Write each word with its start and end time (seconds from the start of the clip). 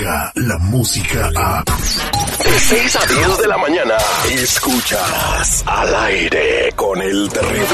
la 0.00 0.58
música 0.58 1.30
a... 1.36 1.62
De 1.62 2.58
6 2.58 2.96
a 2.96 3.06
10 3.06 3.38
de 3.38 3.48
la 3.48 3.58
mañana, 3.58 3.94
escuchas 4.30 5.62
al 5.66 5.94
aire 5.94 6.72
con 6.74 7.02
el 7.02 7.28
terrible. 7.28 7.66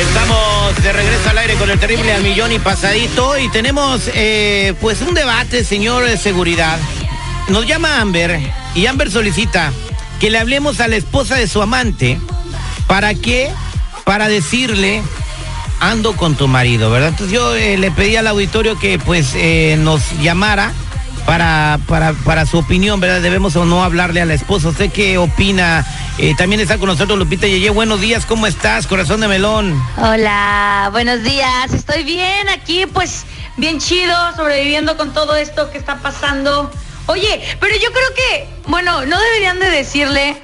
Estamos 0.00 0.82
de 0.82 0.92
regreso 0.92 1.30
al 1.30 1.38
aire 1.38 1.54
con 1.56 1.70
el 1.70 1.78
terrible 1.78 2.12
al 2.12 2.22
millón 2.22 2.52
y 2.52 2.58
pasadito 2.58 3.38
y 3.38 3.50
tenemos 3.50 4.10
eh, 4.14 4.74
pues 4.80 5.02
un 5.02 5.12
debate, 5.12 5.64
señor 5.64 6.06
de 6.06 6.16
seguridad. 6.16 6.78
Nos 7.48 7.66
llama 7.66 8.00
Amber 8.00 8.40
y 8.74 8.86
Amber 8.86 9.10
solicita 9.10 9.72
que 10.18 10.30
le 10.30 10.38
hablemos 10.38 10.80
a 10.80 10.88
la 10.88 10.96
esposa 10.96 11.36
de 11.36 11.46
su 11.46 11.60
amante. 11.60 12.18
¿Para 12.86 13.14
qué? 13.14 13.50
Para 14.04 14.28
decirle 14.28 15.02
ando 15.80 16.16
con 16.16 16.34
tu 16.34 16.48
marido, 16.48 16.90
¿verdad? 16.90 17.10
Entonces 17.10 17.34
yo 17.34 17.54
eh, 17.54 17.76
le 17.76 17.90
pedí 17.90 18.16
al 18.16 18.26
auditorio 18.26 18.78
que 18.78 18.98
pues 18.98 19.32
eh, 19.34 19.76
nos 19.78 20.12
llamara 20.20 20.72
para, 21.26 21.78
para, 21.86 22.12
para 22.12 22.46
su 22.46 22.58
opinión, 22.58 23.00
¿verdad? 23.00 23.20
Debemos 23.20 23.54
o 23.56 23.64
no 23.64 23.84
hablarle 23.84 24.20
a 24.20 24.24
la 24.24 24.34
esposa. 24.34 24.68
¿Usted 24.68 24.90
qué 24.90 25.18
opina? 25.18 25.86
Eh, 26.16 26.34
también 26.36 26.60
está 26.60 26.78
con 26.78 26.88
nosotros 26.88 27.18
Lupita 27.18 27.46
Yeye. 27.46 27.70
Buenos 27.70 28.00
días, 28.00 28.26
¿cómo 28.26 28.46
estás, 28.46 28.86
corazón 28.86 29.20
de 29.20 29.28
melón? 29.28 29.80
Hola, 29.98 30.88
buenos 30.90 31.22
días. 31.22 31.72
Estoy 31.72 32.02
bien 32.02 32.48
aquí, 32.48 32.86
pues 32.86 33.24
bien 33.56 33.78
chido, 33.78 34.16
sobreviviendo 34.36 34.96
con 34.96 35.12
todo 35.12 35.36
esto 35.36 35.70
que 35.70 35.78
está 35.78 35.98
pasando. 35.98 36.70
Oye, 37.06 37.40
pero 37.60 37.74
yo 37.76 37.90
creo 37.92 38.14
que, 38.14 38.48
bueno, 38.66 39.06
no 39.06 39.18
deberían 39.18 39.58
de 39.60 39.70
decirle 39.70 40.36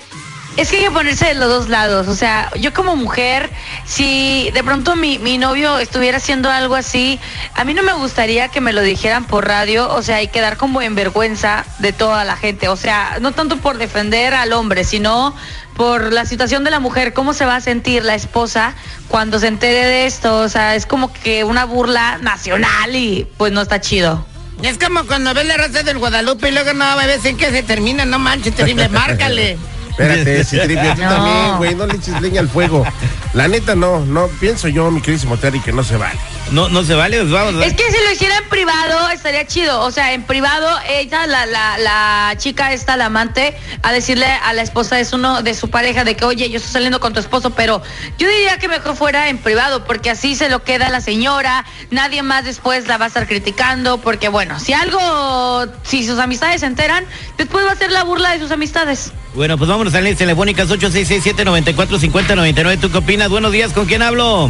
es 0.56 0.70
que 0.70 0.76
hay 0.76 0.82
que 0.84 0.90
ponerse 0.90 1.26
de 1.26 1.34
los 1.34 1.48
dos 1.48 1.68
lados. 1.68 2.08
O 2.08 2.14
sea, 2.14 2.50
yo 2.58 2.72
como 2.72 2.96
mujer, 2.96 3.50
si 3.84 4.50
de 4.52 4.62
pronto 4.62 4.96
mi, 4.96 5.18
mi, 5.18 5.38
novio 5.38 5.78
estuviera 5.78 6.18
haciendo 6.18 6.50
algo 6.50 6.76
así, 6.76 7.18
a 7.54 7.64
mí 7.64 7.74
no 7.74 7.82
me 7.82 7.92
gustaría 7.92 8.48
que 8.48 8.60
me 8.60 8.72
lo 8.72 8.82
dijeran 8.82 9.24
por 9.24 9.46
radio, 9.46 9.92
o 9.92 10.02
sea, 10.02 10.22
y 10.22 10.28
quedar 10.28 10.56
como 10.56 10.80
en 10.82 10.94
vergüenza 10.94 11.64
de 11.78 11.92
toda 11.92 12.24
la 12.24 12.36
gente. 12.36 12.68
O 12.68 12.76
sea, 12.76 13.18
no 13.20 13.32
tanto 13.32 13.56
por 13.56 13.78
defender 13.78 14.34
al 14.34 14.52
hombre, 14.52 14.84
sino 14.84 15.34
por 15.76 16.12
la 16.12 16.24
situación 16.24 16.62
de 16.62 16.70
la 16.70 16.78
mujer, 16.78 17.12
cómo 17.12 17.34
se 17.34 17.44
va 17.44 17.56
a 17.56 17.60
sentir 17.60 18.04
la 18.04 18.14
esposa 18.14 18.74
cuando 19.08 19.40
se 19.40 19.48
entere 19.48 19.86
de 19.86 20.06
esto. 20.06 20.38
O 20.38 20.48
sea, 20.48 20.76
es 20.76 20.86
como 20.86 21.12
que 21.12 21.42
una 21.42 21.64
burla 21.64 22.18
nacional 22.18 22.94
y 22.94 23.26
pues 23.36 23.52
no 23.52 23.60
está 23.60 23.80
chido. 23.80 24.24
Es 24.62 24.78
como 24.78 25.04
cuando 25.04 25.34
ves 25.34 25.46
la 25.46 25.56
raza 25.56 25.82
del 25.82 25.98
Guadalupe 25.98 26.48
y 26.48 26.52
luego 26.52 26.72
no 26.74 26.96
ves 26.96 27.24
en 27.24 27.36
qué 27.36 27.50
se 27.50 27.64
termina, 27.64 28.04
no 28.04 28.20
manches, 28.20 28.54
terrible, 28.54 28.88
márcale. 28.88 29.58
Espérate, 29.98 30.44
Citripio, 30.44 30.94
tú 30.94 31.02
no. 31.02 31.08
también, 31.08 31.56
güey, 31.58 31.74
no 31.74 31.86
le 31.86 31.94
eches 31.94 32.20
leña 32.20 32.40
al 32.40 32.48
fuego. 32.48 32.84
La 33.32 33.46
neta, 33.48 33.74
no, 33.74 34.04
no, 34.04 34.26
pienso 34.40 34.68
yo, 34.68 34.90
mi 34.90 35.00
querísimo 35.00 35.36
Terry, 35.36 35.60
que 35.60 35.72
no 35.72 35.84
se 35.84 35.96
vale. 35.96 36.18
No, 36.50 36.68
no 36.68 36.84
se 36.84 36.94
vale, 36.94 37.18
pues 37.18 37.32
vamos. 37.32 37.64
Es 37.64 37.72
que 37.72 37.82
si 37.90 37.96
lo 38.04 38.12
hiciera 38.12 38.36
en 38.38 38.48
privado, 38.48 39.08
estaría 39.10 39.44
chido. 39.46 39.80
O 39.80 39.90
sea, 39.90 40.12
en 40.12 40.22
privado, 40.22 40.68
ella, 40.88 41.26
la, 41.26 41.46
la, 41.46 41.78
la 41.78 42.34
chica 42.36 42.72
esta, 42.72 42.96
la 42.96 43.06
amante, 43.06 43.56
a 43.82 43.92
decirle 43.92 44.26
a 44.26 44.52
la 44.52 44.62
esposa 44.62 44.94
de 44.96 45.04
su, 45.04 45.18
no, 45.18 45.42
de 45.42 45.54
su 45.54 45.70
pareja 45.70 46.04
de 46.04 46.14
que, 46.16 46.24
oye, 46.24 46.48
yo 46.50 46.58
estoy 46.58 46.72
saliendo 46.72 47.00
con 47.00 47.12
tu 47.12 47.18
esposo, 47.20 47.50
pero 47.50 47.82
yo 48.18 48.28
diría 48.28 48.58
que 48.58 48.68
mejor 48.68 48.94
fuera 48.96 49.28
en 49.28 49.38
privado, 49.38 49.84
porque 49.84 50.10
así 50.10 50.36
se 50.36 50.48
lo 50.48 50.62
queda 50.62 50.90
la 50.90 51.00
señora, 51.00 51.64
nadie 51.90 52.22
más 52.22 52.44
después 52.44 52.86
la 52.86 52.98
va 52.98 53.06
a 53.06 53.08
estar 53.08 53.26
criticando, 53.26 53.98
porque 53.98 54.28
bueno, 54.28 54.60
si 54.60 54.72
algo, 54.74 55.66
si 55.82 56.06
sus 56.06 56.18
amistades 56.18 56.60
se 56.60 56.66
enteran, 56.66 57.04
después 57.38 57.66
va 57.66 57.72
a 57.72 57.76
ser 57.76 57.90
la 57.90 58.04
burla 58.04 58.32
de 58.32 58.38
sus 58.38 58.50
amistades. 58.50 59.12
Bueno, 59.34 59.56
pues 59.58 59.68
vámonos 59.68 59.94
a 59.94 60.00
las 60.00 60.16
telefónicas 60.16 60.68
8667-945099. 60.68 62.80
¿Tú 62.80 62.90
qué 62.92 62.98
opinas? 62.98 63.30
Buenos 63.30 63.50
días, 63.50 63.72
¿con 63.72 63.86
quién 63.86 64.02
hablo? 64.02 64.48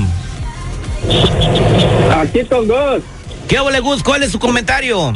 Aquí 2.14 2.44
con 2.44 2.66
Gus. 2.66 3.02
¿Qué 3.48 3.58
hago, 3.58 3.70
Gus? 3.82 4.02
¿Cuál 4.02 4.22
es 4.22 4.32
su 4.32 4.38
comentario? 4.38 5.12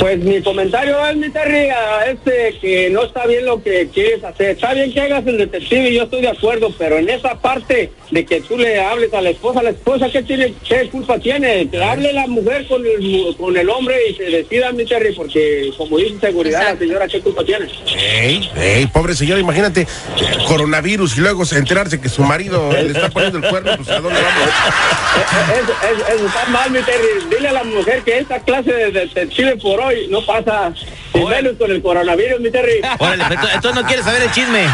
Pues 0.00 0.18
mi 0.18 0.42
comentario 0.42 1.04
es, 1.06 1.16
mi 1.16 1.30
Terry, 1.30 1.68
este, 2.08 2.58
que 2.60 2.90
no 2.90 3.04
está 3.04 3.26
bien 3.26 3.44
lo 3.44 3.62
que 3.62 3.88
quieres 3.92 4.22
hacer. 4.22 4.50
Está 4.50 4.74
bien 4.74 4.92
que 4.92 5.00
hagas 5.00 5.26
el 5.26 5.38
detective 5.38 5.90
y 5.90 5.94
yo 5.94 6.04
estoy 6.04 6.20
de 6.20 6.28
acuerdo, 6.28 6.72
pero 6.78 6.98
en 6.98 7.08
esa 7.08 7.34
parte 7.40 7.90
de 8.10 8.24
que 8.24 8.40
tú 8.40 8.56
le 8.56 8.80
hables 8.80 9.12
a 9.14 9.20
la 9.20 9.30
esposa, 9.30 9.62
la 9.62 9.70
esposa, 9.70 10.08
¿qué, 10.10 10.22
tiene, 10.22 10.54
qué 10.68 10.88
culpa 10.90 11.18
tiene? 11.18 11.68
Que 11.68 11.82
hable 11.82 12.12
la 12.12 12.26
mujer 12.26 12.66
con 12.68 12.84
el, 12.84 13.34
con 13.36 13.56
el 13.56 13.68
hombre 13.70 13.96
y 14.10 14.14
se 14.14 14.24
decida, 14.24 14.70
mi 14.72 14.84
Terry, 14.84 15.14
porque 15.14 15.72
como 15.76 15.98
dice 15.98 16.20
seguridad, 16.20 16.60
Exacto. 16.60 16.84
la 16.84 16.86
señora, 16.86 17.08
¿qué 17.08 17.20
culpa 17.20 17.44
tiene? 17.44 17.66
Ey, 17.96 18.50
ey, 18.56 18.86
pobre 18.86 19.14
señora, 19.14 19.40
imagínate, 19.40 19.86
coronavirus 20.46 21.16
y 21.16 21.20
luego 21.20 21.42
enterarse 21.52 22.00
que 22.00 22.08
su 22.08 22.22
marido 22.22 22.70
le 22.72 22.92
está 22.92 23.08
poniendo 23.10 23.38
el 23.38 23.48
cuerno, 23.48 23.72
pues 23.76 23.88
¿a 23.88 24.00
dónde 24.00 24.20
vamos? 24.20 24.48
Eso, 25.52 25.72
es, 25.82 26.14
es, 26.14 26.26
está 26.26 26.44
mal, 26.50 26.70
mi 26.70 26.80
Terry. 26.80 27.06
Dile 27.30 27.48
a 27.48 27.52
la 27.52 27.64
mujer 27.64 28.02
que 28.02 28.18
esta 28.18 28.40
clase 28.40 28.72
de 28.72 28.95
detective 29.00 29.56
por 29.56 29.80
hoy 29.80 30.08
no 30.08 30.24
pasa. 30.24 30.72
Y 31.14 31.24
menos 31.24 31.54
con 31.58 31.70
el 31.70 31.82
coronavirus, 31.82 32.40
mi 32.40 32.50
Terry. 32.50 32.80
Órale, 32.98 33.24
entonces 33.54 33.74
no 33.74 33.86
quieres 33.86 34.04
saber 34.04 34.22
el 34.22 34.30
chisme. 34.32 34.66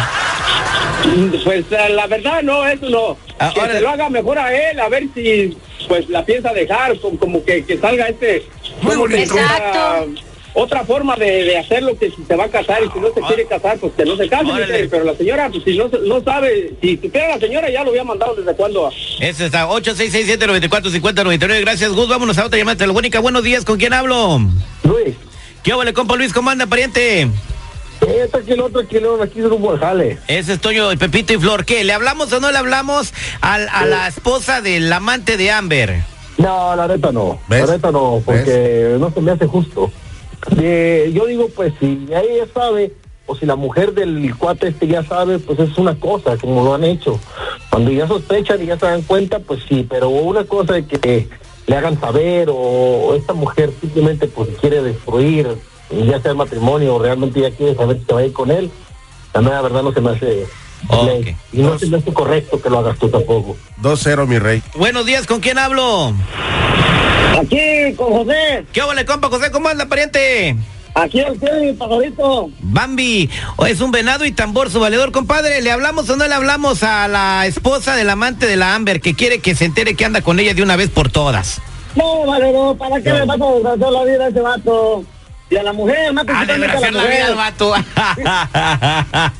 Pues 1.44 1.64
la 1.70 2.06
verdad 2.06 2.42
no, 2.42 2.66
eso 2.66 2.88
no. 2.88 3.16
Ah, 3.38 3.50
que 3.52 3.60
órale. 3.60 3.74
se 3.74 3.80
lo 3.80 3.90
haga 3.90 4.08
mejor 4.08 4.38
a 4.38 4.54
él, 4.54 4.78
a 4.80 4.88
ver 4.88 5.04
si 5.14 5.56
pues 5.88 6.08
la 6.08 6.24
piensa 6.24 6.52
dejar, 6.52 6.98
como, 7.00 7.18
como 7.18 7.44
que, 7.44 7.64
que, 7.64 7.76
salga 7.78 8.08
este... 8.08 8.46
Como 8.82 9.06
Exacto. 9.08 10.10
Otra 10.54 10.84
forma 10.84 11.16
de, 11.16 11.44
de, 11.44 11.58
hacerlo 11.58 11.96
que 11.98 12.10
si 12.10 12.24
se 12.24 12.36
va 12.36 12.44
a 12.44 12.48
casar 12.48 12.82
y 12.84 12.90
si 12.90 13.00
no 13.00 13.08
se 13.12 13.20
quiere 13.22 13.46
casar, 13.46 13.78
pues 13.78 13.92
que 13.94 14.04
no 14.04 14.16
se 14.16 14.28
case, 14.28 14.88
pero 14.90 15.04
la 15.04 15.14
señora, 15.14 15.48
pues 15.50 15.64
si 15.64 15.76
no, 15.76 15.88
no 15.88 16.22
sabe, 16.22 16.74
si 16.80 16.96
supiera 16.96 17.28
la 17.28 17.38
señora 17.38 17.70
ya 17.70 17.82
lo 17.82 17.90
había 17.90 18.04
mandado 18.04 18.34
desde 18.34 18.54
cuándo. 18.54 18.90
Eso 19.20 19.44
está, 19.44 19.66
8667-945099. 19.68 21.60
Gracias, 21.60 21.92
Gus. 21.92 22.08
Vámonos 22.08 22.36
a 22.38 22.46
otra 22.46 22.58
llamada 22.58 22.76
telefónica. 22.76 23.20
Buenos 23.20 23.42
días, 23.42 23.64
¿con 23.64 23.78
quién 23.78 23.92
hablo? 23.92 24.40
Luis. 24.84 25.14
¿Qué 25.62 25.72
hola, 25.72 25.92
compa 25.92 26.16
Luis? 26.16 26.32
¿Cómo 26.32 26.50
anda, 26.50 26.66
pariente? 26.66 27.22
Eh, 27.22 28.28
tranquilo, 28.30 28.68
tranquilo, 28.68 29.22
aquí 29.22 29.38
es 29.38 29.46
un 29.46 29.78
jale. 29.78 30.18
Ese 30.26 30.54
es 30.54 30.60
Toño, 30.60 30.90
Pepito 30.98 31.34
y 31.34 31.38
Flor. 31.38 31.64
¿Qué? 31.64 31.84
¿Le 31.84 31.92
hablamos 31.92 32.32
o 32.32 32.40
no 32.40 32.50
le 32.50 32.58
hablamos 32.58 33.14
a, 33.40 33.54
a 33.54 33.86
la 33.86 34.08
esposa 34.08 34.60
del 34.60 34.92
amante 34.92 35.36
de 35.36 35.52
Amber? 35.52 36.02
No, 36.36 36.74
la 36.74 36.88
neta 36.88 37.12
no. 37.12 37.38
¿Ves? 37.48 37.66
La 37.66 37.74
neta 37.74 37.92
no, 37.92 38.20
porque 38.24 38.42
¿Ves? 38.42 39.00
no 39.00 39.12
se 39.12 39.20
me 39.20 39.30
hace 39.30 39.46
justo. 39.46 39.92
Eh, 40.60 41.10
yo 41.14 41.26
digo, 41.26 41.48
pues, 41.54 41.72
si 41.80 42.06
ella 42.08 42.46
sabe, 42.52 42.92
o 43.26 43.36
si 43.36 43.46
la 43.46 43.56
mujer 43.56 43.94
del 43.94 44.34
cuate 44.36 44.68
este 44.68 44.86
ya 44.86 45.02
sabe, 45.04 45.38
pues 45.38 45.58
es 45.58 45.78
una 45.78 45.94
cosa, 45.94 46.36
como 46.36 46.64
lo 46.64 46.74
han 46.74 46.84
hecho. 46.84 47.18
Cuando 47.70 47.90
ya 47.90 48.06
sospechan 48.08 48.62
y 48.62 48.66
ya 48.66 48.78
se 48.78 48.86
dan 48.86 49.02
cuenta, 49.02 49.38
pues 49.38 49.62
sí, 49.68 49.86
pero 49.88 50.08
una 50.08 50.44
cosa 50.44 50.74
de 50.74 50.86
que 50.86 51.28
le 51.66 51.76
hagan 51.76 52.00
saber 52.00 52.48
o 52.50 53.14
esta 53.14 53.32
mujer 53.32 53.72
simplemente 53.80 54.26
pues 54.26 54.48
quiere 54.60 54.82
destruir 54.82 55.46
ya 55.92 56.20
sea 56.20 56.30
el 56.32 56.36
matrimonio 56.36 56.94
o 56.94 56.98
realmente 56.98 57.40
ya 57.40 57.50
quiere 57.50 57.74
saber 57.74 57.98
si 57.98 58.04
se 58.04 58.14
va 58.14 58.20
a 58.20 58.26
ir 58.26 58.32
con 58.32 58.50
él, 58.50 58.70
la 59.34 59.62
verdad 59.62 59.82
no 59.82 59.92
se 59.92 60.00
me 60.00 60.10
hace 60.10 60.46
okay. 60.88 61.36
y 61.52 61.62
no 61.62 61.78
se 61.78 61.86
me 61.86 61.98
hace 61.98 62.12
correcto 62.12 62.60
que 62.60 62.70
lo 62.70 62.78
hagas 62.78 62.98
tú 62.98 63.08
tampoco. 63.08 63.56
2-0 63.82 64.26
mi 64.26 64.38
rey. 64.38 64.62
Buenos 64.74 65.06
días, 65.06 65.26
¿con 65.26 65.40
quién 65.40 65.58
hablo? 65.58 66.14
Aquí, 67.38 67.94
con 67.96 68.12
José. 68.12 68.64
¿Qué 68.72 68.82
hola, 68.82 69.04
compa 69.06 69.28
José? 69.28 69.50
¿Cómo 69.50 69.68
anda, 69.68 69.86
pariente? 69.86 70.56
Aquí 70.94 71.20
el 71.20 71.38
mi 71.60 71.72
favorito. 71.74 72.50
Bambi, 72.60 73.30
es 73.66 73.80
un 73.80 73.90
venado 73.90 74.26
y 74.26 74.32
tambor, 74.32 74.70
su 74.70 74.78
valedor, 74.78 75.10
compadre. 75.10 75.62
¿Le 75.62 75.70
hablamos 75.70 76.10
o 76.10 76.16
no 76.16 76.28
le 76.28 76.34
hablamos 76.34 76.82
a 76.82 77.08
la 77.08 77.46
esposa 77.46 77.96
del 77.96 78.10
amante 78.10 78.46
de 78.46 78.56
la 78.56 78.74
Amber 78.74 79.00
que 79.00 79.14
quiere 79.14 79.38
que 79.38 79.54
se 79.54 79.64
entere 79.64 79.94
que 79.94 80.04
anda 80.04 80.20
con 80.20 80.38
ella 80.38 80.52
de 80.52 80.62
una 80.62 80.76
vez 80.76 80.90
por 80.90 81.10
todas? 81.10 81.62
No, 81.94 82.26
valedor, 82.26 82.76
¿para 82.76 83.00
qué 83.00 83.08
no. 83.08 83.18
le 83.20 83.24
vas 83.24 83.40
a 83.40 83.52
desgraciar 83.54 83.92
la 83.92 84.04
vida 84.04 84.24
a 84.24 84.28
ese 84.28 84.40
vato? 84.40 85.04
Y 85.48 85.56
a 85.56 85.62
la 85.62 85.72
mujer, 85.72 86.12
más 86.12 86.28
a 86.28 86.44
la, 86.44 86.58
la 86.58 87.04
vida 87.04 87.26
al 87.26 87.34
vato. 87.34 87.74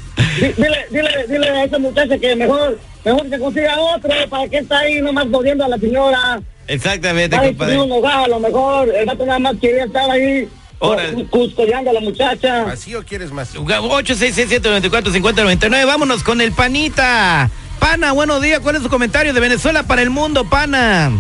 dile, 0.57 0.87
dile, 0.91 1.27
dile 1.29 1.49
a 1.49 1.65
esa 1.65 1.79
muchacha 1.79 2.19
que 2.19 2.37
mejor, 2.37 2.79
mejor 3.05 3.31
que 3.31 3.39
consiga 3.39 3.79
otro, 3.79 4.11
¿para 4.31 4.49
qué 4.49 4.59
está 4.59 4.79
ahí 4.79 5.01
nomás 5.03 5.27
jodiendo 5.31 5.65
a 5.65 5.69
la 5.69 5.79
señora? 5.79 6.41
Exactamente, 6.67 7.37
Ay, 7.37 7.49
compadre. 7.49 7.79
Un 7.79 7.93
hogar, 7.93 8.25
a 8.25 8.29
lo 8.29 8.41
mejor, 8.41 8.89
el 8.89 9.05
vato 9.07 9.27
nada 9.27 9.39
más 9.39 9.55
quería 9.61 9.85
estar 9.85 10.11
ahí 10.11 10.49
Órale. 10.79 11.27
custodiando 11.27 11.91
a 11.91 11.95
la 11.95 12.01
muchacha. 12.01 12.63
¿Así 12.71 12.95
o 12.95 13.03
quieres 13.03 13.31
más? 13.33 13.55
866-794-5099. 13.55 15.87
Vámonos 15.87 16.23
con 16.23 16.41
el 16.41 16.53
panita. 16.53 17.51
Pana, 17.79 18.13
buenos 18.13 18.41
días. 18.41 18.61
¿Cuál 18.61 18.77
es 18.77 18.83
su 18.83 18.89
comentario 18.89 19.35
de 19.35 19.41
Venezuela 19.41 19.83
para 19.83 20.01
el 20.03 20.11
mundo, 20.11 20.45
pana? 20.45 21.11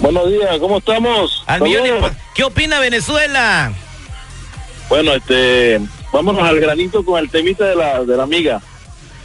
Buenos 0.00 0.30
días, 0.30 0.58
¿cómo 0.58 0.78
estamos? 0.78 1.42
Al 1.46 1.60
millón 1.62 1.86
y... 1.86 1.90
¿Qué 2.34 2.44
opina 2.44 2.80
Venezuela? 2.80 3.72
Bueno, 4.88 5.12
este, 5.12 5.80
vámonos 6.12 6.42
al 6.42 6.58
granito 6.60 7.04
con 7.04 7.18
el 7.20 7.30
temita 7.30 7.64
de 7.64 7.76
la, 7.76 8.02
de 8.04 8.16
la 8.16 8.22
amiga. 8.24 8.60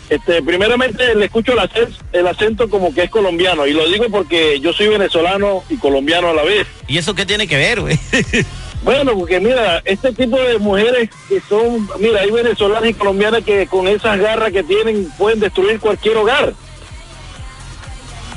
Este, 0.09 0.41
primeramente 0.41 1.15
le 1.15 1.25
escucho 1.25 1.51
el 1.51 1.59
acento, 1.59 1.97
el 2.13 2.27
acento 2.27 2.69
como 2.69 2.93
que 2.93 3.03
es 3.03 3.09
colombiano 3.09 3.67
y 3.67 3.73
lo 3.73 3.87
digo 3.89 4.05
porque 4.09 4.59
yo 4.61 4.71
soy 4.71 4.87
venezolano 4.87 5.63
y 5.69 5.77
colombiano 5.77 6.29
a 6.29 6.33
la 6.33 6.43
vez. 6.43 6.65
¿Y 6.87 6.97
eso 6.97 7.13
qué 7.13 7.25
tiene 7.25 7.47
que 7.47 7.57
ver, 7.57 7.81
güey? 7.81 7.99
Bueno, 8.83 9.17
porque 9.17 9.39
mira, 9.39 9.81
este 9.85 10.13
tipo 10.13 10.39
de 10.39 10.59
mujeres 10.59 11.09
que 11.27 11.41
son, 11.41 11.89
mira, 11.99 12.21
hay 12.21 12.31
venezolanas 12.31 12.89
y 12.89 12.93
colombianas 12.93 13.43
que 13.43 13.67
con 13.67 13.87
esas 13.87 14.19
garras 14.19 14.51
que 14.51 14.63
tienen 14.63 15.09
pueden 15.17 15.39
destruir 15.39 15.79
cualquier 15.79 16.15
hogar. 16.15 16.53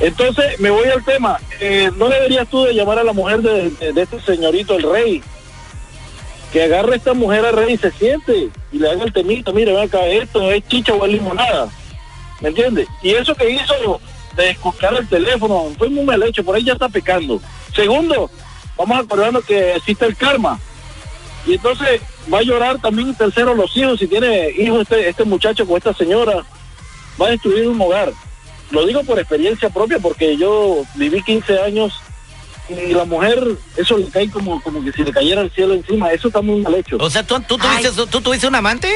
Entonces, 0.00 0.58
me 0.58 0.70
voy 0.70 0.88
al 0.88 1.04
tema. 1.04 1.38
Eh, 1.60 1.90
¿No 1.96 2.08
deberías 2.08 2.48
tú 2.48 2.64
de 2.64 2.74
llamar 2.74 2.98
a 2.98 3.04
la 3.04 3.12
mujer 3.12 3.42
de, 3.42 3.70
de, 3.70 3.92
de, 3.92 4.02
este 4.02 4.20
señorito, 4.22 4.76
el 4.76 4.90
rey, 4.90 5.22
que 6.52 6.62
agarre 6.64 6.94
a 6.94 6.96
esta 6.96 7.12
mujer 7.12 7.44
a 7.44 7.52
rey 7.52 7.74
y 7.74 7.76
se 7.78 7.90
siente 7.92 8.48
y 8.72 8.78
le 8.78 8.90
haga 8.90 9.04
el 9.04 9.12
temito, 9.12 9.52
mire, 9.52 9.72
ven 9.72 9.84
acá, 9.84 10.06
esto 10.06 10.50
es 10.50 10.66
chicha 10.68 10.92
o 10.94 11.04
es 11.04 11.12
limonada. 11.12 11.68
¿Me 12.40 12.48
entiendes? 12.48 12.88
Y 13.02 13.10
eso 13.10 13.34
que 13.34 13.50
hizo 13.50 14.00
de 14.36 14.50
escuchar 14.50 14.94
el 14.94 15.08
teléfono 15.08 15.72
fue 15.76 15.88
muy 15.88 16.04
mal 16.04 16.22
hecho, 16.22 16.44
por 16.44 16.56
ahí 16.56 16.64
ya 16.64 16.74
está 16.74 16.88
pecando. 16.88 17.40
Segundo, 17.74 18.30
vamos 18.76 18.98
acordarnos 18.98 19.44
que 19.44 19.74
existe 19.74 20.06
el 20.06 20.16
karma. 20.16 20.58
Y 21.46 21.54
entonces 21.54 22.00
va 22.32 22.38
a 22.38 22.42
llorar 22.42 22.80
también 22.80 23.14
tercero 23.14 23.54
los 23.54 23.76
hijos, 23.76 23.98
si 23.98 24.06
tiene 24.06 24.50
hijos 24.50 24.82
este, 24.82 25.08
este 25.08 25.24
muchacho 25.24 25.66
con 25.66 25.76
esta 25.76 25.92
señora, 25.94 26.44
va 27.20 27.26
a 27.26 27.30
destruir 27.30 27.68
un 27.68 27.80
hogar. 27.80 28.12
Lo 28.70 28.86
digo 28.86 29.02
por 29.02 29.18
experiencia 29.18 29.68
propia 29.68 29.98
porque 29.98 30.36
yo 30.36 30.84
viví 30.94 31.22
15 31.22 31.60
años 31.60 32.00
y 32.70 32.92
la 32.92 33.04
mujer, 33.04 33.42
eso 33.76 33.98
le 33.98 34.06
cae 34.06 34.30
como, 34.30 34.62
como 34.62 34.84
que 34.84 34.92
si 34.92 35.02
le 35.02 35.12
cayera 35.12 35.42
el 35.42 35.50
cielo 35.50 35.74
encima, 35.74 36.12
eso 36.12 36.28
está 36.28 36.40
muy 36.40 36.60
mal 36.60 36.74
hecho. 36.74 36.96
O 37.00 37.10
sea, 37.10 37.22
¿tú, 37.24 37.40
tú, 37.40 37.58
tuviste, 37.58 37.90
¿tú 37.90 38.20
tuviste 38.20 38.46
un 38.46 38.54
amante? 38.54 38.88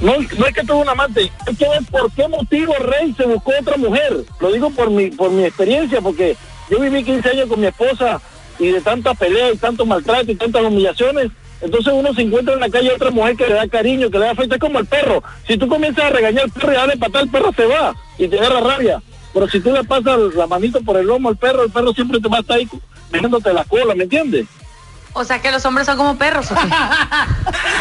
No, 0.00 0.14
no 0.16 0.46
es 0.46 0.54
que 0.54 0.62
tuvo 0.62 0.80
un 0.80 0.88
amante, 0.88 1.30
es 1.46 1.58
que 1.58 1.66
por 1.90 2.10
qué 2.12 2.28
motivo 2.28 2.74
Rey 2.74 3.14
se 3.16 3.24
buscó 3.24 3.52
otra 3.58 3.76
mujer. 3.76 4.24
Lo 4.40 4.52
digo 4.52 4.70
por 4.70 4.90
mi, 4.90 5.10
por 5.10 5.30
mi 5.30 5.44
experiencia, 5.44 6.00
porque 6.00 6.36
yo 6.68 6.80
viví 6.80 7.04
15 7.04 7.30
años 7.30 7.48
con 7.48 7.60
mi 7.60 7.66
esposa 7.66 8.20
y 8.58 8.68
de 8.68 8.80
tanta 8.80 9.14
pelea 9.14 9.52
y 9.52 9.56
tanto 9.56 9.86
maltrato 9.86 10.30
y 10.30 10.34
tantas 10.34 10.62
humillaciones, 10.62 11.30
entonces 11.60 11.92
uno 11.94 12.12
se 12.12 12.22
encuentra 12.22 12.54
en 12.54 12.60
la 12.60 12.68
calle 12.68 12.92
otra 12.92 13.10
mujer 13.10 13.36
que 13.36 13.46
le 13.46 13.54
da 13.54 13.66
cariño, 13.68 14.10
que 14.10 14.18
le 14.18 14.26
da 14.26 14.32
afecto, 14.32 14.54
es 14.54 14.60
como 14.60 14.80
el 14.80 14.86
perro. 14.86 15.22
Si 15.46 15.56
tú 15.56 15.66
comienzas 15.68 16.04
a 16.04 16.10
regañar 16.10 16.44
al 16.44 16.50
perro 16.50 16.72
y 16.72 16.76
darle 16.76 16.96
patada, 16.96 17.24
el 17.24 17.30
perro 17.30 17.52
se 17.54 17.64
va 17.64 17.94
y 18.18 18.28
te 18.28 18.38
agarra 18.38 18.60
rabia. 18.60 19.02
Pero 19.34 19.48
si 19.48 19.60
tú 19.60 19.72
le 19.72 19.82
pasas 19.82 20.34
la 20.36 20.46
manito 20.46 20.80
por 20.80 20.96
el 20.96 21.06
lomo 21.06 21.28
al 21.28 21.36
perro, 21.36 21.64
el 21.64 21.70
perro 21.70 21.92
siempre 21.92 22.20
te 22.20 22.28
va 22.28 22.38
a 22.38 22.40
estar 22.40 22.56
ahí 22.56 22.68
dejándote 23.10 23.52
la 23.52 23.64
cola, 23.64 23.94
¿me 23.94 24.04
entiendes? 24.04 24.46
O 25.12 25.24
sea 25.24 25.40
que 25.40 25.50
los 25.50 25.64
hombres 25.66 25.86
son 25.86 25.96
como 25.96 26.16
perros. 26.16 26.50
¿o 26.50 26.54
qué? 26.54 26.60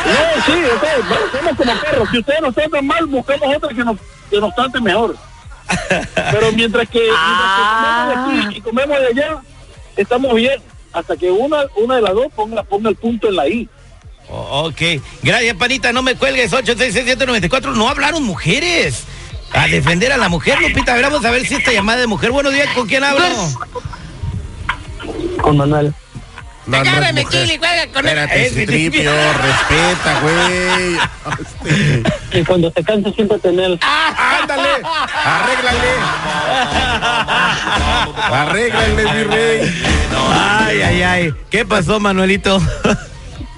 No, 0.04 0.44
sí, 0.46 0.52
okay, 0.52 1.40
somos 1.40 1.56
como 1.56 1.80
perros. 1.80 2.10
Si 2.12 2.20
ustedes 2.20 2.42
nos 2.42 2.54
tratan 2.54 2.86
mal, 2.86 3.06
buscamos 3.06 3.56
otra 3.56 3.70
que 3.70 3.84
nos, 3.84 3.98
que 4.30 4.40
nos 4.40 4.54
trate 4.54 4.82
mejor. 4.82 5.16
Pero 6.16 6.52
mientras 6.52 6.90
que, 6.90 7.00
mientras 7.00 7.52
que 7.56 7.64
comemos 7.64 8.08
de 8.08 8.42
aquí 8.42 8.58
y 8.58 8.62
comemos 8.62 9.00
de 9.00 9.08
allá, 9.08 9.42
estamos 9.96 10.36
bien. 10.36 10.62
Hasta 10.92 11.16
que 11.16 11.32
una, 11.32 11.64
una 11.78 11.96
de 11.96 12.02
las 12.02 12.14
dos 12.14 12.28
ponga, 12.36 12.64
ponga 12.64 12.90
el 12.90 12.96
punto 12.96 13.30
en 13.30 13.36
la 13.36 13.48
I. 13.48 13.70
Oh, 14.30 14.68
ok. 14.68 15.02
Gracias, 15.22 15.56
panita. 15.56 15.94
No 15.94 16.02
me 16.02 16.16
cuelgues. 16.16 16.52
866-794. 16.52 17.74
No 17.74 17.88
hablaron 17.88 18.24
mujeres. 18.24 19.06
A 19.54 19.68
defender 19.68 20.12
a 20.12 20.18
la 20.18 20.30
mujer, 20.30 20.60
Lupita. 20.62 20.94
A 20.94 20.96
ver, 20.96 21.06
vamos 21.06 21.24
a 21.26 21.32
ver 21.32 21.46
si 21.46 21.56
esta 21.56 21.72
llamada 21.72 22.00
de 22.02 22.08
mujer. 22.08 22.32
Buenos 22.32 22.54
días, 22.54 22.68
¿con 22.74 22.88
quién 22.88 23.04
hablo? 23.04 23.24
Con 25.42 25.58
Manuel. 25.58 25.94
No, 26.66 26.78
Agárrame. 26.78 27.26
Chili, 27.26 27.58
juega 27.58 27.88
con 27.88 28.06
Espérate, 28.08 28.46
Ese 28.46 28.62
Citripio, 28.62 29.12
respeta, 29.12 30.20
güey. 30.22 30.98
Y 32.32 32.44
cuando 32.46 32.72
se 32.72 32.84
canse, 32.84 33.12
siéntate 33.12 33.50
en 33.50 33.60
él. 33.60 33.80
Ándale, 34.42 34.70
arréglale. 35.26 35.94
Arréglale, 38.32 39.04
mi 39.14 39.24
rey. 39.24 39.84
Ay, 40.32 40.82
ay, 40.82 41.02
ay. 41.04 41.34
¿Qué 41.50 41.66
pasó, 41.66 42.00
Manuelito? 42.00 42.62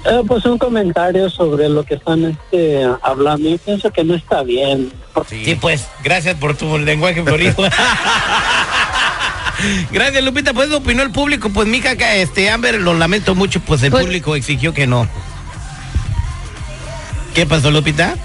Eh, 0.06 0.22
pues 0.28 0.46
un 0.46 0.60
comentario 0.60 1.30
sobre 1.32 1.68
lo 1.68 1.84
que 1.84 1.96
están 1.96 2.26
este, 2.26 2.88
hablando. 3.02 3.50
Yo 3.50 3.58
pienso 3.58 3.92
que 3.92 4.04
no 4.04 4.14
está 4.14 4.44
bien. 4.44 4.92
Sí, 5.28 5.58
pues, 5.60 5.88
gracias 6.04 6.38
por 6.38 6.56
tu 6.56 6.78
lenguaje 6.78 7.24
florido. 7.24 7.56
gracias, 9.92 10.24
Lupita. 10.24 10.54
Pues 10.54 10.72
opinó 10.72 11.02
el 11.02 11.12
público. 11.12 11.50
Pues, 11.50 11.68
mija, 11.68 11.92
acá, 11.92 12.16
este, 12.16 12.52
Amber, 12.52 12.80
lo 12.80 12.94
lamento 12.94 13.34
mucho, 13.34 13.60
pues 13.62 13.82
el 13.82 13.90
Pues- 13.92 14.06
público 14.06 14.36
exigió 14.36 14.74
que 14.74 14.86
no. 14.86 15.08
¿Qué 17.34 17.48
pasó, 17.48 17.72
Lupita? 17.72 18.16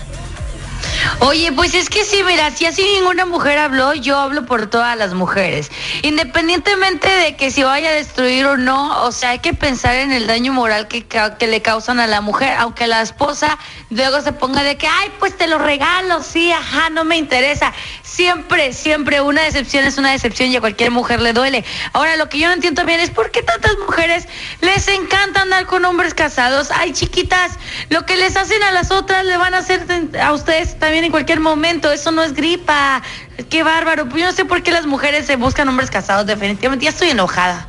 Oye, 1.23 1.53
pues 1.53 1.75
es 1.75 1.91
que 1.91 2.03
sí, 2.03 2.23
mira, 2.25 2.51
si 2.51 2.65
así 2.65 2.83
ninguna 2.83 3.27
mujer 3.27 3.59
habló, 3.59 3.93
yo 3.93 4.19
hablo 4.19 4.47
por 4.47 4.69
todas 4.69 4.97
las 4.97 5.13
mujeres. 5.13 5.71
Independientemente 6.01 7.09
de 7.09 7.37
que 7.37 7.51
si 7.51 7.63
vaya 7.63 7.91
a 7.91 7.93
destruir 7.93 8.47
o 8.47 8.57
no, 8.57 9.05
o 9.05 9.13
sea, 9.13 9.31
hay 9.31 9.41
que 9.41 9.53
pensar 9.53 9.97
en 9.97 10.13
el 10.13 10.27
daño 10.27 10.55
moral 10.55 10.89
que, 10.89 11.05
que 11.07 11.47
le 11.47 11.61
causan 11.61 12.01
a 12.01 12.07
la 12.07 12.23
mujer, 12.23 12.57
aunque 12.59 12.87
la 12.87 13.03
esposa 13.03 13.59
luego 13.91 14.23
se 14.23 14.33
ponga 14.33 14.63
de 14.63 14.79
que, 14.79 14.87
ay, 14.87 15.13
pues 15.19 15.37
te 15.37 15.47
lo 15.47 15.59
regalo, 15.59 16.23
sí, 16.23 16.53
ajá, 16.53 16.89
no 16.89 17.05
me 17.05 17.19
interesa. 17.19 17.75
Siempre, 18.03 18.73
siempre 18.73 19.21
una 19.21 19.43
decepción 19.43 19.85
es 19.85 19.99
una 19.99 20.13
decepción 20.13 20.51
y 20.51 20.57
a 20.57 20.61
cualquier 20.61 20.91
mujer 20.91 21.21
le 21.21 21.35
duele. 21.35 21.67
Ahora, 21.93 22.17
lo 22.17 22.31
que 22.31 22.39
yo 22.39 22.49
no 22.49 22.55
entiendo 22.55 22.81
también 22.81 23.01
es 23.01 23.11
por 23.11 23.31
qué 23.31 23.43
tantas 23.43 23.77
mujeres 23.79 24.27
les 24.63 24.89
encanta 24.89 25.43
andar 25.43 25.67
con 25.67 25.85
hombres 25.85 26.15
casados. 26.15 26.71
Ay, 26.71 26.93
chiquitas, 26.93 27.53
lo 27.91 28.07
que 28.07 28.17
les 28.17 28.37
hacen 28.37 28.63
a 28.63 28.73
las 28.73 28.91
otras 28.91 29.27
le 29.27 29.37
van 29.37 29.53
a 29.55 29.59
hacer 29.59 29.85
a 30.21 30.33
ustedes 30.33 30.79
también 30.79 31.10
en 31.11 31.13
cualquier 31.13 31.41
momento. 31.41 31.91
Eso 31.91 32.13
no 32.13 32.23
es 32.23 32.33
gripa. 32.33 33.03
Qué 33.51 33.65
bárbaro. 33.65 34.09
Pues 34.09 34.23
yo 34.23 34.27
no 34.27 34.33
sé 34.33 34.45
por 34.45 34.63
qué 34.63 34.71
las 34.71 34.87
mujeres 34.87 35.27
se 35.27 35.35
buscan 35.35 35.69
hombres 35.69 35.91
casados. 35.91 36.25
Definitivamente 36.25 36.85
ya 36.85 36.91
estoy 36.91 37.11
enojada. 37.11 37.67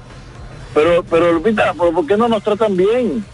Pero, 0.75 1.03
pero 1.03 1.33
Lupita, 1.33 1.73
¿por 1.73 2.05
qué 2.05 2.15
no 2.15 2.27
nos 2.27 2.43
tratan 2.43 2.77
bien? 2.77 3.25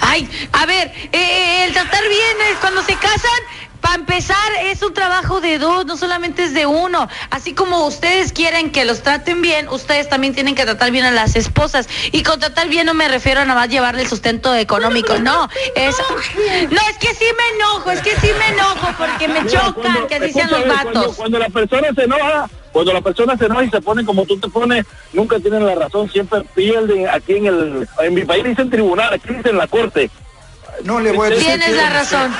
Ay, 0.00 0.28
a 0.52 0.66
ver, 0.66 0.90
eh, 1.12 1.64
el 1.64 1.72
tratar 1.72 2.02
bien 2.02 2.36
es 2.50 2.56
cuando 2.60 2.82
se 2.82 2.94
casan. 2.96 3.42
Para 3.82 3.96
empezar, 3.96 4.36
es 4.62 4.80
un 4.82 4.94
trabajo 4.94 5.40
de 5.40 5.58
dos, 5.58 5.84
no 5.86 5.96
solamente 5.96 6.44
es 6.44 6.54
de 6.54 6.66
uno. 6.66 7.08
Así 7.30 7.52
como 7.52 7.84
ustedes 7.86 8.32
quieren 8.32 8.70
que 8.70 8.84
los 8.84 9.02
traten 9.02 9.42
bien, 9.42 9.68
ustedes 9.68 10.08
también 10.08 10.34
tienen 10.34 10.54
que 10.54 10.64
tratar 10.64 10.90
bien 10.92 11.04
a 11.04 11.10
las 11.10 11.34
esposas. 11.36 11.88
Y 12.12 12.22
con 12.22 12.38
tratar 12.40 12.68
bien 12.68 12.86
no 12.86 12.94
me 12.94 13.08
refiero 13.08 13.40
a 13.40 13.44
nada 13.44 13.58
más 13.60 13.68
llevarle 13.68 14.02
el 14.02 14.08
sustento 14.08 14.54
económico, 14.54 15.18
no. 15.18 15.48
Es, 15.74 15.96
no, 16.70 16.80
es 16.90 16.98
que 16.98 17.12
sí 17.14 17.24
me 17.36 17.56
enojo, 17.56 17.90
es 17.90 18.00
que 18.00 18.14
sí 18.20 18.28
me 18.38 18.48
enojo 18.54 18.88
porque 18.96 19.26
me 19.28 19.42
Mira, 19.42 19.60
chocan 19.60 19.72
cuando- 19.82 20.06
que 20.06 20.20
dicen 20.20 20.48
los 20.48 20.60
escúchame, 20.60 20.82
Cuando, 20.82 21.00
vatos. 21.00 21.16
cuando 21.16 21.38
la 21.40 21.48
persona 21.48 21.88
se 21.94 22.02
enoja, 22.04 22.50
cuando 22.72 22.92
la 22.92 23.00
persona 23.00 23.36
se 23.36 23.44
enoja 23.46 23.64
y 23.64 23.70
se 23.70 23.80
pone 23.82 24.04
como 24.04 24.24
tú 24.26 24.38
te 24.38 24.48
pones, 24.48 24.86
nunca 25.12 25.40
tienen 25.40 25.66
la 25.66 25.74
razón, 25.74 26.08
siempre 26.08 26.42
pierden 26.54 27.08
aquí 27.08 27.32
en 27.34 27.46
el, 27.46 27.88
en 28.00 28.14
mi 28.14 28.24
país 28.24 28.44
dicen 28.44 28.70
tribunal, 28.70 29.12
aquí 29.12 29.34
dicen 29.34 29.58
la 29.58 29.66
corte. 29.66 30.08
No 30.84 30.98
le 31.00 31.12
voy 31.12 31.26
a 31.26 31.30
decir. 31.30 31.46
Tienes 31.46 31.76
la 31.76 31.90
razón. 31.90 32.34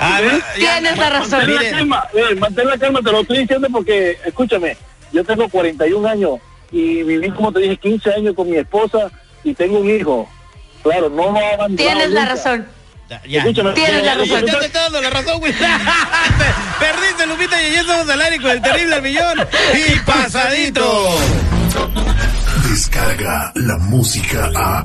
A 0.00 0.20
ver, 0.20 0.42
ya, 0.58 0.80
Tienes 0.80 0.98
la 0.98 1.10
razón. 1.10 1.38
Mantén 1.38 1.54
la 1.54 1.70
calma, 1.70 2.08
eh, 2.14 2.34
mantén 2.36 2.68
la 2.68 2.78
calma, 2.78 3.00
te 3.02 3.12
lo 3.12 3.20
estoy 3.20 3.38
diciendo 3.38 3.68
porque, 3.72 4.18
escúchame, 4.24 4.76
yo 5.12 5.24
tengo 5.24 5.48
41 5.48 6.08
años 6.08 6.38
y 6.72 7.02
viví, 7.02 7.30
como 7.30 7.52
te 7.52 7.60
dije, 7.60 7.76
15 7.76 8.14
años 8.14 8.34
con 8.34 8.50
mi 8.50 8.56
esposa 8.56 9.10
y 9.44 9.54
tengo 9.54 9.78
un 9.78 9.90
hijo. 9.90 10.28
Claro, 10.82 11.08
no 11.08 11.30
lo 11.30 11.38
ha 11.38 11.54
abandonado 11.54 11.76
Tienes 11.76 12.10
la 12.10 12.24
razón. 12.26 12.66
ya. 13.08 13.38
Escúchame, 13.40 13.72
Tienes 13.72 14.04
la 14.04 14.12
eh, 14.12 14.16
razón. 14.16 14.46
Ya 14.46 14.58
te 14.58 14.66
está 14.66 14.80
dando 14.82 15.00
la 15.00 15.10
razón, 15.10 15.38
güey. 15.40 15.52
Perdiste, 15.52 17.26
Lupita, 17.26 17.62
y 17.62 17.72
ya 17.72 17.80
estamos 17.80 18.08
al 18.08 18.20
aire 18.20 18.40
con 18.40 18.50
el 18.50 18.62
terrible 18.62 19.00
millón. 19.00 19.38
Y 19.72 19.98
pasadito. 20.00 21.16
Descarga 22.68 23.52
la 23.54 23.76
música 23.78 24.50
a. 24.54 24.84